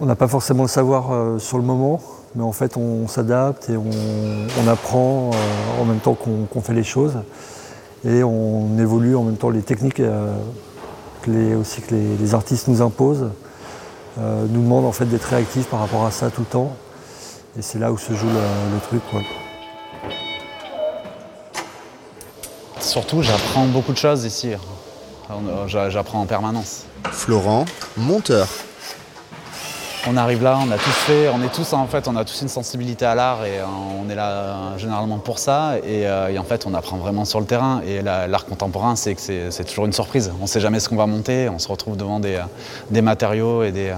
on 0.00 0.06
n'a 0.06 0.16
pas 0.16 0.28
forcément 0.28 0.62
le 0.62 0.70
savoir 0.70 1.12
euh, 1.12 1.38
sur 1.38 1.58
le 1.58 1.62
moment, 1.62 2.00
mais 2.34 2.42
en 2.42 2.52
fait, 2.52 2.78
on, 2.78 3.06
s'adapte 3.06 3.68
et 3.68 3.76
on, 3.76 3.90
on 4.64 4.66
apprend 4.66 5.28
euh, 5.34 5.82
en 5.82 5.84
même 5.84 5.98
temps 5.98 6.14
qu'on 6.14 6.60
fait 6.62 6.72
les 6.72 6.82
choses. 6.82 7.18
Et 8.06 8.24
on 8.24 8.78
évolue 8.78 9.14
en 9.14 9.24
même 9.24 9.36
temps 9.36 9.50
les 9.50 9.60
techniques 9.60 10.00
euh, 10.00 10.32
que 11.20 11.30
les, 11.30 11.54
aussi 11.54 11.82
que 11.82 11.94
les, 11.94 12.16
les 12.16 12.34
artistes 12.34 12.66
nous 12.66 12.80
imposent, 12.80 13.28
euh, 14.18 14.46
nous 14.48 14.62
demandent 14.62 14.86
en 14.86 14.92
fait 14.92 15.04
d'être 15.04 15.24
réactifs 15.24 15.66
par 15.66 15.80
rapport 15.80 16.06
à 16.06 16.10
ça 16.10 16.30
tout 16.30 16.40
le 16.40 16.46
temps. 16.46 16.72
Et 17.58 17.62
c'est 17.62 17.78
là 17.78 17.90
où 17.92 17.98
se 17.98 18.12
joue 18.12 18.26
le, 18.28 18.74
le 18.74 18.80
truc. 18.80 19.02
quoi. 19.10 19.20
Surtout, 22.80 23.22
j'apprends 23.22 23.66
beaucoup 23.66 23.92
de 23.92 23.98
choses 23.98 24.24
ici. 24.24 24.52
J'a- 25.66 25.90
J'apprends 25.90 26.20
en 26.20 26.26
permanence. 26.26 26.84
Florent, 27.10 27.64
monteur. 27.96 28.46
On 30.08 30.16
arrive 30.16 30.42
là, 30.42 30.58
on 30.66 30.70
a 30.70 30.78
tous 30.78 30.90
fait, 30.90 31.28
on 31.28 31.42
est 31.42 31.52
tous 31.52 31.74
en 31.74 31.86
fait, 31.86 32.08
on 32.08 32.16
a 32.16 32.24
tous 32.24 32.40
une 32.40 32.48
sensibilité 32.48 33.04
à 33.04 33.14
l'art 33.14 33.44
et 33.44 33.58
euh, 33.58 33.64
on 34.02 34.08
est 34.08 34.14
là 34.14 34.30
euh, 34.30 34.78
généralement 34.78 35.18
pour 35.18 35.38
ça. 35.38 35.74
Et, 35.84 36.06
euh, 36.06 36.28
et 36.28 36.38
en 36.38 36.42
fait, 36.44 36.64
on 36.66 36.72
apprend 36.72 36.96
vraiment 36.96 37.26
sur 37.26 37.38
le 37.38 37.44
terrain. 37.44 37.82
Et 37.86 38.00
la- 38.00 38.26
l'art 38.26 38.46
contemporain, 38.46 38.96
c'est 38.96 39.14
que 39.14 39.20
c'est 39.50 39.64
toujours 39.64 39.84
une 39.84 39.92
surprise. 39.92 40.32
On 40.40 40.44
ne 40.44 40.48
sait 40.48 40.60
jamais 40.60 40.80
ce 40.80 40.88
qu'on 40.88 40.96
va 40.96 41.04
monter. 41.06 41.50
On 41.50 41.58
se 41.58 41.68
retrouve 41.68 41.98
devant 41.98 42.18
des, 42.18 42.36
euh, 42.36 42.42
des 42.90 43.02
matériaux 43.02 43.62
et 43.62 43.72
des, 43.72 43.90
euh, 43.90 43.94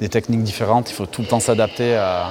des 0.00 0.08
techniques 0.08 0.42
différentes. 0.42 0.90
Il 0.90 0.94
faut 0.94 1.06
tout 1.06 1.22
le 1.22 1.28
temps 1.28 1.40
s'adapter 1.40 1.96
à, 1.96 2.26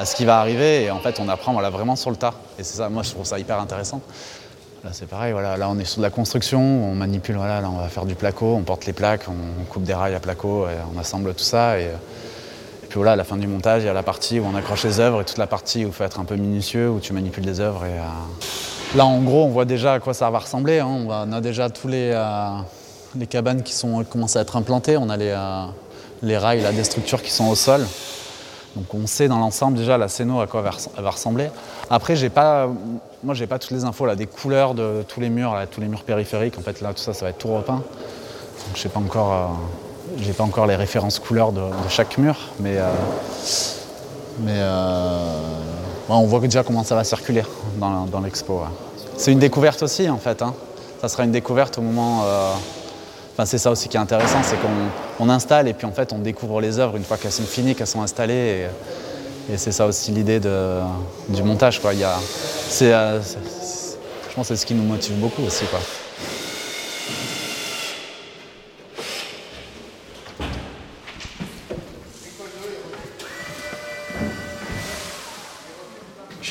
à 0.00 0.04
ce 0.04 0.14
qui 0.16 0.24
va 0.24 0.38
arriver. 0.38 0.84
Et 0.84 0.90
en 0.90 0.98
fait, 1.00 1.20
on 1.20 1.28
apprend 1.28 1.52
vraiment 1.70 1.96
sur 1.96 2.10
le 2.10 2.16
tas. 2.16 2.34
Et 2.58 2.62
c'est 2.64 2.76
ça, 2.78 2.88
moi, 2.88 3.02
je 3.02 3.10
trouve 3.10 3.24
ça 3.24 3.38
hyper 3.38 3.58
intéressant. 3.60 4.00
Là, 4.84 4.90
c'est 4.92 5.06
pareil, 5.06 5.30
voilà, 5.32 5.56
là 5.56 5.68
on 5.70 5.78
est 5.78 5.84
sur 5.84 5.98
de 5.98 6.02
la 6.02 6.10
construction, 6.10 6.58
on 6.60 6.96
manipule, 6.96 7.36
voilà, 7.36 7.60
là 7.60 7.68
on 7.72 7.78
va 7.78 7.86
faire 7.88 8.04
du 8.04 8.16
placo, 8.16 8.46
on 8.56 8.62
porte 8.62 8.84
les 8.84 8.92
plaques, 8.92 9.26
on 9.28 9.62
coupe 9.66 9.84
des 9.84 9.94
rails 9.94 10.16
à 10.16 10.18
placo, 10.18 10.66
et 10.66 10.72
on 10.92 10.98
assemble 10.98 11.34
tout 11.34 11.44
ça. 11.44 11.78
Et, 11.78 11.86
puis 12.88 12.96
voilà, 12.96 13.12
à 13.12 13.16
la 13.16 13.22
fin 13.22 13.36
du 13.36 13.46
montage, 13.46 13.84
il 13.84 13.86
y 13.86 13.88
a 13.88 13.92
la 13.92 14.02
partie 14.02 14.40
où 14.40 14.44
on 14.44 14.56
accroche 14.56 14.82
les 14.82 14.98
œuvres 14.98 15.20
et 15.20 15.24
toute 15.24 15.38
la 15.38 15.46
partie 15.46 15.84
où 15.84 15.88
il 15.88 15.92
faut 15.94 16.02
être 16.02 16.18
un 16.18 16.24
peu 16.24 16.34
minutieux, 16.34 16.90
où 16.90 16.98
tu 16.98 17.12
manipules 17.12 17.44
des 17.44 17.60
œuvres. 17.60 17.84
Et, 17.84 17.90
euh, 17.92 18.02
Là, 18.96 19.06
en 19.06 19.20
gros, 19.22 19.44
on 19.44 19.50
voit 19.50 19.64
déjà 19.66 19.94
à 19.94 20.00
quoi 20.00 20.14
ça 20.14 20.28
va 20.30 20.40
ressembler. 20.40 20.80
hein. 20.80 20.86
On, 20.88 21.06
va- 21.06 21.36
a 21.36 21.40
déjà 21.40 21.70
tous 21.70 21.86
les, 21.86 22.10
euh, 22.12 22.50
les 23.16 23.28
cabanes 23.28 23.62
qui 23.62 23.72
sont 23.74 24.02
commencent 24.02 24.34
à 24.36 24.40
être 24.40 24.56
implantées. 24.56 24.96
On 24.96 25.08
euh, 25.08 25.64
les 26.22 26.38
rails, 26.38 26.60
là, 26.60 26.72
des 26.72 26.84
structures 26.84 27.22
qui 27.22 27.30
sont 27.30 27.48
au 27.48 27.54
sol. 27.54 27.86
Donc 28.76 28.86
on 28.94 29.06
sait 29.06 29.28
dans 29.28 29.38
l'ensemble 29.38 29.76
déjà 29.76 29.98
la 29.98 30.08
scéno 30.08 30.40
à 30.40 30.46
quoi 30.46 30.62
elle 30.96 31.02
va, 31.02 31.10
ressembler. 31.10 31.50
Après, 31.90 32.16
j'ai 32.16 32.30
pas, 32.30 32.68
moi 33.22 33.34
j'ai 33.34 33.46
pas 33.46 33.58
toutes 33.58 33.72
les 33.72 33.84
infos 33.84 34.06
là, 34.06 34.16
des 34.16 34.26
couleurs 34.26 34.74
de 34.74 35.04
tous 35.06 35.20
les 35.20 35.28
murs, 35.28 35.54
tous 35.70 35.80
les 35.80 35.88
murs 35.88 36.04
périphériques. 36.04 36.58
En 36.58 36.62
fait, 36.62 36.80
là 36.80 36.94
tout 36.94 37.02
ça, 37.02 37.12
ça 37.12 37.26
va 37.26 37.30
être 37.30 37.38
tout 37.38 37.54
repeint. 37.54 37.82
Donc 38.66 38.76
je 38.76 38.88
pas 38.88 39.00
encore, 39.00 39.32
euh, 40.16 40.32
pas 40.32 40.44
encore 40.44 40.66
les 40.66 40.76
références 40.76 41.18
couleurs 41.18 41.52
de, 41.52 41.62
chaque 41.90 42.16
mur, 42.16 42.36
mais 42.60 42.78
euh, 42.78 42.88
euh, 44.48 45.38
on 46.08 46.26
voit 46.26 46.40
déjà 46.40 46.62
comment 46.62 46.84
ça 46.84 46.94
va 46.94 47.04
circuler 47.04 47.42
dans, 47.78 48.20
l'expo. 48.20 48.62
C'est 49.18 49.32
une 49.32 49.38
découverte 49.38 49.82
aussi 49.82 50.08
en 50.08 50.18
fait. 50.18 50.40
hein. 50.40 50.54
Ça 51.02 51.08
sera 51.08 51.24
une 51.24 51.32
découverte 51.32 51.76
au 51.76 51.82
moment. 51.82 52.24
Enfin, 53.32 53.46
c'est 53.46 53.58
ça 53.58 53.70
aussi 53.70 53.88
qui 53.88 53.96
est 53.96 54.00
intéressant, 54.00 54.42
c'est 54.42 54.56
qu'on 54.56 55.24
on 55.24 55.30
installe 55.30 55.66
et 55.66 55.72
puis 55.72 55.86
en 55.86 55.92
fait 55.92 56.12
on 56.12 56.18
découvre 56.18 56.60
les 56.60 56.78
œuvres 56.78 56.96
une 56.96 57.04
fois 57.04 57.16
qu'elles 57.16 57.32
sont 57.32 57.44
finies, 57.44 57.74
qu'elles 57.74 57.86
sont 57.86 58.02
installées. 58.02 58.66
Et, 59.50 59.56
c'est 59.56 59.72
ça 59.72 59.86
aussi 59.86 60.12
l'idée 60.12 60.38
du 61.28 61.42
montage. 61.42 61.80
Il 61.92 61.98
y 61.98 62.04
a, 62.04 62.18
euh, 62.82 63.20
je 64.28 64.34
pense 64.34 64.48
que 64.48 64.54
c'est 64.54 64.60
ce 64.60 64.66
qui 64.66 64.74
nous 64.74 64.84
motive 64.84 65.18
beaucoup 65.18 65.42
aussi. 65.42 65.64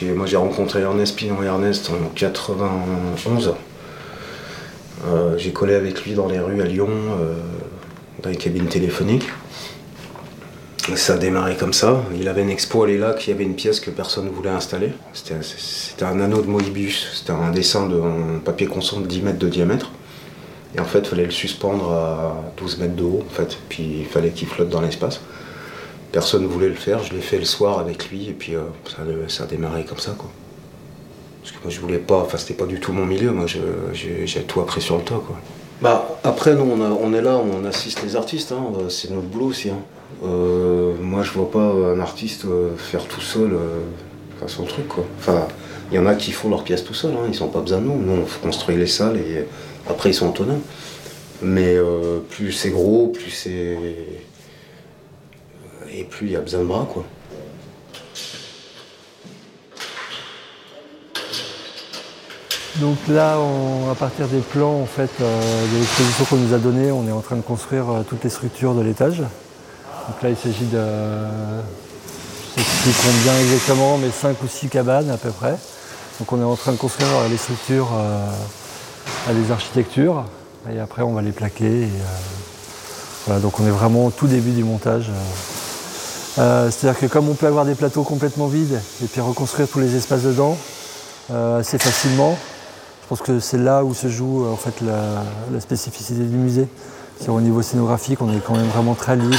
Moi 0.03 0.25
j'ai 0.25 0.37
rencontré 0.37 0.81
Ernest 0.81 1.15
Pinon 1.15 1.43
et 1.43 1.45
Ernest 1.45 1.91
en 1.91 2.09
91. 2.15 3.53
Euh, 5.05 5.37
j'ai 5.37 5.51
collé 5.51 5.73
avec 5.73 6.03
lui 6.03 6.13
dans 6.13 6.27
les 6.27 6.39
rues 6.39 6.61
à 6.61 6.65
Lyon, 6.65 6.89
euh, 6.89 7.33
dans 8.21 8.29
les 8.29 8.35
cabines 8.35 8.67
téléphoniques. 8.67 9.27
Ça 10.95 11.13
a 11.13 11.17
démarré 11.17 11.55
comme 11.55 11.73
ça. 11.73 12.03
Il 12.15 12.27
avait 12.27 12.41
une 12.41 12.49
expo 12.49 12.83
à 12.83 12.87
l'ELAC, 12.87 13.27
il 13.27 13.29
y 13.29 13.33
avait 13.33 13.43
une 13.43 13.55
pièce 13.55 13.79
que 13.79 13.91
personne 13.91 14.25
ne 14.25 14.31
voulait 14.31 14.49
installer. 14.49 14.91
C'était 15.13 16.05
un 16.05 16.19
anneau 16.19 16.41
de 16.41 16.47
Moebius, 16.47 17.07
c'était 17.13 17.31
un 17.31 17.51
dessin 17.51 17.87
de 17.87 17.99
papier 18.43 18.67
constant 18.67 18.99
de 18.99 19.07
10 19.07 19.21
mètres 19.21 19.39
de 19.39 19.47
diamètre. 19.47 19.91
Et 20.75 20.79
en 20.79 20.85
fait, 20.85 20.99
il 20.99 21.05
fallait 21.05 21.25
le 21.25 21.31
suspendre 21.31 21.91
à 21.91 22.43
12 22.57 22.79
mètres 22.79 22.95
de 22.95 23.03
haut, 23.03 23.23
en 23.25 23.33
fait. 23.33 23.57
Puis 23.69 23.99
il 24.01 24.05
fallait 24.05 24.31
qu'il 24.31 24.47
flotte 24.47 24.69
dans 24.69 24.81
l'espace. 24.81 25.21
Personne 26.11 26.43
ne 26.43 26.47
voulait 26.47 26.69
le 26.69 26.75
faire, 26.75 27.03
je 27.03 27.13
l'ai 27.13 27.21
fait 27.21 27.37
le 27.37 27.45
soir 27.45 27.79
avec 27.79 28.09
lui, 28.09 28.29
et 28.29 28.33
puis 28.33 28.55
euh, 28.55 28.63
ça, 28.85 29.03
ça 29.29 29.43
a 29.43 29.47
démarré 29.47 29.85
comme 29.85 29.99
ça, 29.99 30.13
quoi. 30.17 30.29
Parce 31.41 31.51
que 31.51 31.57
moi, 31.63 31.69
je 31.71 31.79
voulais 31.79 31.97
pas, 31.97 32.19
enfin, 32.19 32.37
c'était 32.37 32.53
pas 32.53 32.65
du 32.65 32.79
tout 32.79 32.93
mon 32.93 33.05
milieu, 33.05 33.31
moi, 33.31 33.45
j'ai 33.47 34.43
tout 34.43 34.61
appris 34.61 34.81
sur 34.81 34.97
le 34.97 35.03
tas, 35.03 35.21
quoi. 35.25 35.37
Bah, 35.81 36.19
après, 36.23 36.53
nous, 36.53 36.63
on, 36.63 37.13
est 37.13 37.21
là, 37.21 37.37
on 37.37 37.65
assiste 37.65 38.03
les 38.03 38.15
artistes, 38.15 38.51
hein, 38.51 38.63
c'est 38.89 39.09
notre 39.09 39.27
boulot 39.27 39.47
aussi. 39.47 39.69
hein. 39.69 39.79
Euh, 40.23 40.93
moi, 41.01 41.23
je 41.23 41.31
vois 41.31 41.49
pas 41.49 41.59
un 41.59 41.99
artiste 41.99 42.45
euh, 42.45 42.75
faire 42.77 43.05
tout 43.05 43.21
seul 43.21 43.53
euh, 43.53 43.79
son 44.45 44.65
truc, 44.65 44.87
quoi. 44.87 45.03
Enfin, 45.17 45.47
il 45.91 45.95
y 45.95 45.99
en 45.99 46.05
a 46.05 46.13
qui 46.13 46.31
font 46.31 46.49
leur 46.49 46.63
pièce 46.63 46.83
tout 46.83 46.93
seul, 46.93 47.11
hein, 47.13 47.27
ils 47.31 47.43
ont 47.43 47.47
pas 47.47 47.61
besoin 47.61 47.79
de 47.79 47.85
nous. 47.85 47.97
Nous, 47.97 48.21
on 48.21 48.45
construit 48.45 48.77
les 48.77 48.85
salles 48.85 49.17
et 49.17 49.45
après, 49.89 50.11
ils 50.11 50.13
sont 50.13 50.29
autonomes. 50.29 50.61
Mais 51.41 51.75
euh, 51.75 52.19
plus 52.29 52.51
c'est 52.51 52.69
gros, 52.69 53.07
plus 53.07 53.31
c'est. 53.31 53.77
Et 55.93 56.03
plus 56.03 56.27
il 56.27 56.33
y 56.33 56.35
a 56.35 56.41
besoin 56.41 56.61
de 56.61 56.65
bras, 56.65 56.87
quoi. 56.91 57.03
Donc 62.81 62.97
là, 63.07 63.37
à 63.91 63.93
partir 63.93 64.27
des 64.27 64.39
plans 64.39 64.81
en 64.81 64.87
fait, 64.87 65.11
euh, 65.21 65.71
de 65.71 65.77
l'exposition 65.77 66.25
qu'on 66.25 66.37
nous 66.37 66.55
a 66.55 66.57
donnée, 66.57 66.91
on 66.91 67.07
est 67.07 67.11
en 67.11 67.19
train 67.19 67.35
de 67.35 67.41
construire 67.41 67.87
euh, 67.91 68.01
toutes 68.01 68.23
les 68.23 68.31
structures 68.31 68.73
de 68.73 68.81
l'étage. 68.81 69.19
Donc 69.19 70.23
là, 70.23 70.29
il 70.29 70.35
s'agit 70.35 70.65
de, 70.65 70.81
je 72.57 72.63
sais 72.63 72.69
plus 72.81 72.91
combien 73.03 73.39
exactement, 73.39 73.99
mais 73.99 74.09
5 74.09 74.35
ou 74.41 74.47
6 74.47 74.69
cabanes 74.69 75.11
à 75.11 75.17
peu 75.17 75.29
près. 75.29 75.57
Donc 76.19 76.33
on 76.33 76.41
est 76.41 76.43
en 76.43 76.55
train 76.55 76.71
de 76.71 76.77
construire 76.77 77.07
euh, 77.07 77.27
les 77.29 77.37
structures 77.37 77.89
à 79.29 79.33
des 79.33 79.51
architectures. 79.51 80.25
Et 80.73 80.79
après, 80.79 81.03
on 81.03 81.13
va 81.13 81.21
les 81.21 81.33
plaquer. 81.33 81.87
Voilà, 83.27 83.41
donc 83.41 83.59
on 83.59 83.67
est 83.67 83.71
vraiment 83.71 84.07
au 84.07 84.11
tout 84.11 84.25
début 84.25 84.53
du 84.53 84.63
montage. 84.63 85.11
C'est-à-dire 86.35 86.97
que 86.97 87.05
comme 87.05 87.29
on 87.29 87.35
peut 87.35 87.45
avoir 87.45 87.65
des 87.65 87.75
plateaux 87.75 88.03
complètement 88.03 88.47
vides 88.47 88.81
et 89.03 89.05
puis 89.05 89.21
reconstruire 89.21 89.67
tous 89.67 89.79
les 89.79 89.95
espaces 89.95 90.23
dedans 90.23 90.57
assez 91.29 91.77
facilement, 91.77 92.37
pense 93.11 93.27
que 93.27 93.41
c'est 93.41 93.57
là 93.57 93.83
où 93.83 93.93
se 93.93 94.07
joue 94.07 94.45
en 94.47 94.55
fait 94.55 94.79
la, 94.79 95.59
spécificité 95.59 96.21
du 96.21 96.37
musée. 96.37 96.65
Au 97.27 97.41
niveau 97.41 97.61
scénographique, 97.61 98.21
on 98.21 98.31
est 98.31 98.39
quand 98.39 98.55
même 98.55 98.67
vraiment 98.67 98.93
très 98.93 99.17
libre 99.17 99.35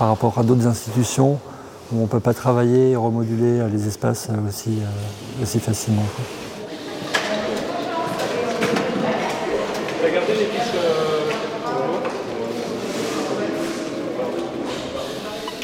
par 0.00 0.08
rapport 0.08 0.36
à 0.36 0.42
d'autres 0.42 0.66
institutions 0.66 1.38
où 1.92 1.98
on 1.98 2.02
ne 2.02 2.06
peut 2.08 2.18
pas 2.18 2.34
travailler 2.34 2.90
et 2.90 2.96
remoduler 2.96 3.62
les 3.72 3.86
espaces 3.86 4.30
aussi, 4.48 5.60
facilement. 5.60 6.02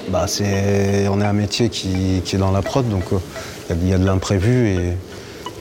Bah, 0.08 0.26
on 0.38 1.20
est 1.20 1.24
un 1.24 1.32
métier 1.32 1.68
qui, 1.68 2.22
est 2.32 2.38
dans 2.38 2.52
la 2.52 2.62
prod, 2.62 2.88
donc 2.88 3.06
il 3.70 3.88
y, 3.88 3.92
a 3.92 3.98
de 3.98 4.06
l'imprévu 4.06 4.68
et 4.68 4.96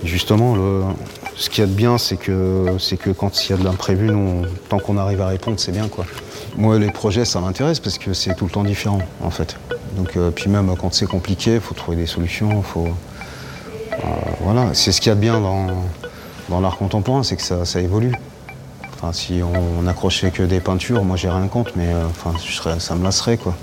justement, 0.04 0.56
ce 1.36 1.50
qu'il 1.50 1.62
y 1.62 1.64
a 1.64 1.68
de 1.68 1.74
bien, 1.74 1.98
c'est 1.98 2.18
que, 2.18 2.78
que 3.00 3.10
quand 3.10 3.46
il 3.46 3.52
y 3.52 3.54
a 3.54 3.58
de 3.58 3.64
l'imprévu, 3.64 4.12
tant 4.70 4.80
qu'on 4.80 4.98
arrive 4.98 5.22
à 5.22 5.28
répondre, 5.28 5.60
c'est 5.60 5.72
bien. 5.72 5.88
Quoi. 5.88 6.06
Moi, 6.58 6.78
les 6.78 6.92
projets, 6.92 7.26
ça 7.26 7.40
m'intéresse 7.40 7.80
parce 7.80 7.98
que 7.98 8.14
c'est 8.14 8.36
tout 8.36 8.46
le 8.46 8.52
temps 8.52 8.64
différent, 8.64 9.00
en 9.22 9.30
fait. 9.30 9.58
Donc, 9.96 10.16
euh, 10.18 10.32
puis 10.32 10.50
même 10.50 10.74
quand 10.80 10.94
c'est 10.94 11.06
compliqué, 11.06 11.56
il 11.56 11.62
faut 11.62 11.74
trouver 11.74 11.98
des 11.98 12.06
solutions. 12.06 12.62
Faut, 12.62 12.88
euh, 12.88 14.08
voilà, 14.42 14.74
c'est 14.74 14.92
ce 14.92 15.02
qu'il 15.02 15.10
y 15.10 15.14
a 15.14 15.16
de 15.16 15.22
bien 15.22 15.40
dans, 15.40 16.60
l'art 16.60 16.78
contemporain, 16.78 17.24
c'est 17.24 17.38
que 17.38 17.42
ça, 17.42 17.82
évolue. 17.82 18.14
Enfin, 18.94 19.14
si 19.14 19.42
on, 19.42 19.82
n'accrochait 19.82 20.32
que 20.32 20.44
des 20.44 20.60
peintures, 20.60 21.04
moi 21.04 21.18
j'ai 21.18 21.30
rien 21.30 21.48
contre, 21.48 21.72
mais 21.76 21.88
euh, 21.88 22.06
enfin, 22.10 22.34
ça 22.80 22.96
me 22.96 23.04
lasserait 23.04 23.38
quoi. 23.38 23.56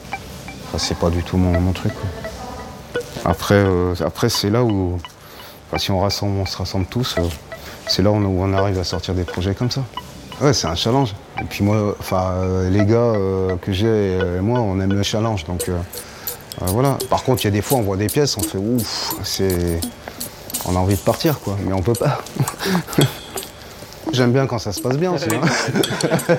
c'est 0.78 0.98
pas 0.98 1.10
du 1.10 1.22
tout 1.22 1.36
mon, 1.36 1.72
truc. 1.72 1.92
Après, 3.24 3.64
après 4.04 4.30
c'est 4.30 4.50
là 4.50 4.64
où, 4.64 4.98
si 5.76 5.90
on, 5.90 6.00
rassemble, 6.00 6.40
on 6.40 6.46
se 6.46 6.56
rassemble 6.56 6.86
tous, 6.86 7.16
c'est 7.88 8.02
là 8.02 8.10
où 8.10 8.14
on 8.14 8.52
arrive 8.52 8.78
à 8.78 8.84
sortir 8.84 9.14
des 9.14 9.24
projets 9.24 9.54
comme 9.54 9.70
ça. 9.70 9.82
Ouais, 10.40 10.52
c'est 10.52 10.68
un 10.68 10.76
challenge. 10.76 11.14
Et 11.40 11.44
puis 11.44 11.64
moi, 11.64 11.96
enfin, 11.98 12.32
euh, 12.36 12.70
les 12.70 12.84
gars 12.84 12.96
euh, 12.96 13.56
que 13.56 13.72
j'ai 13.72 14.18
et 14.18 14.40
moi, 14.40 14.60
on 14.60 14.78
aime 14.80 14.92
le 14.92 15.02
challenge. 15.02 15.44
Donc 15.44 15.68
euh, 15.68 15.76
voilà. 16.66 16.96
Par 17.10 17.24
contre, 17.24 17.42
il 17.42 17.46
y 17.46 17.48
a 17.48 17.52
des 17.52 17.62
fois, 17.62 17.78
on 17.78 17.82
voit 17.82 17.96
des 17.96 18.06
pièces, 18.06 18.36
on 18.36 18.42
fait 18.42 18.58
ouf, 18.58 19.14
c'est. 19.24 19.80
On 20.66 20.76
a 20.76 20.78
envie 20.78 20.96
de 20.96 21.00
partir, 21.00 21.40
quoi, 21.40 21.56
mais 21.64 21.72
on 21.72 21.82
peut 21.82 21.94
pas. 21.94 22.20
J'aime 24.12 24.32
bien 24.32 24.46
quand 24.46 24.58
ça 24.58 24.72
se 24.72 24.80
passe 24.80 24.96
bien 24.96 25.12
aussi. 25.12 25.28
Hein. 25.34 26.34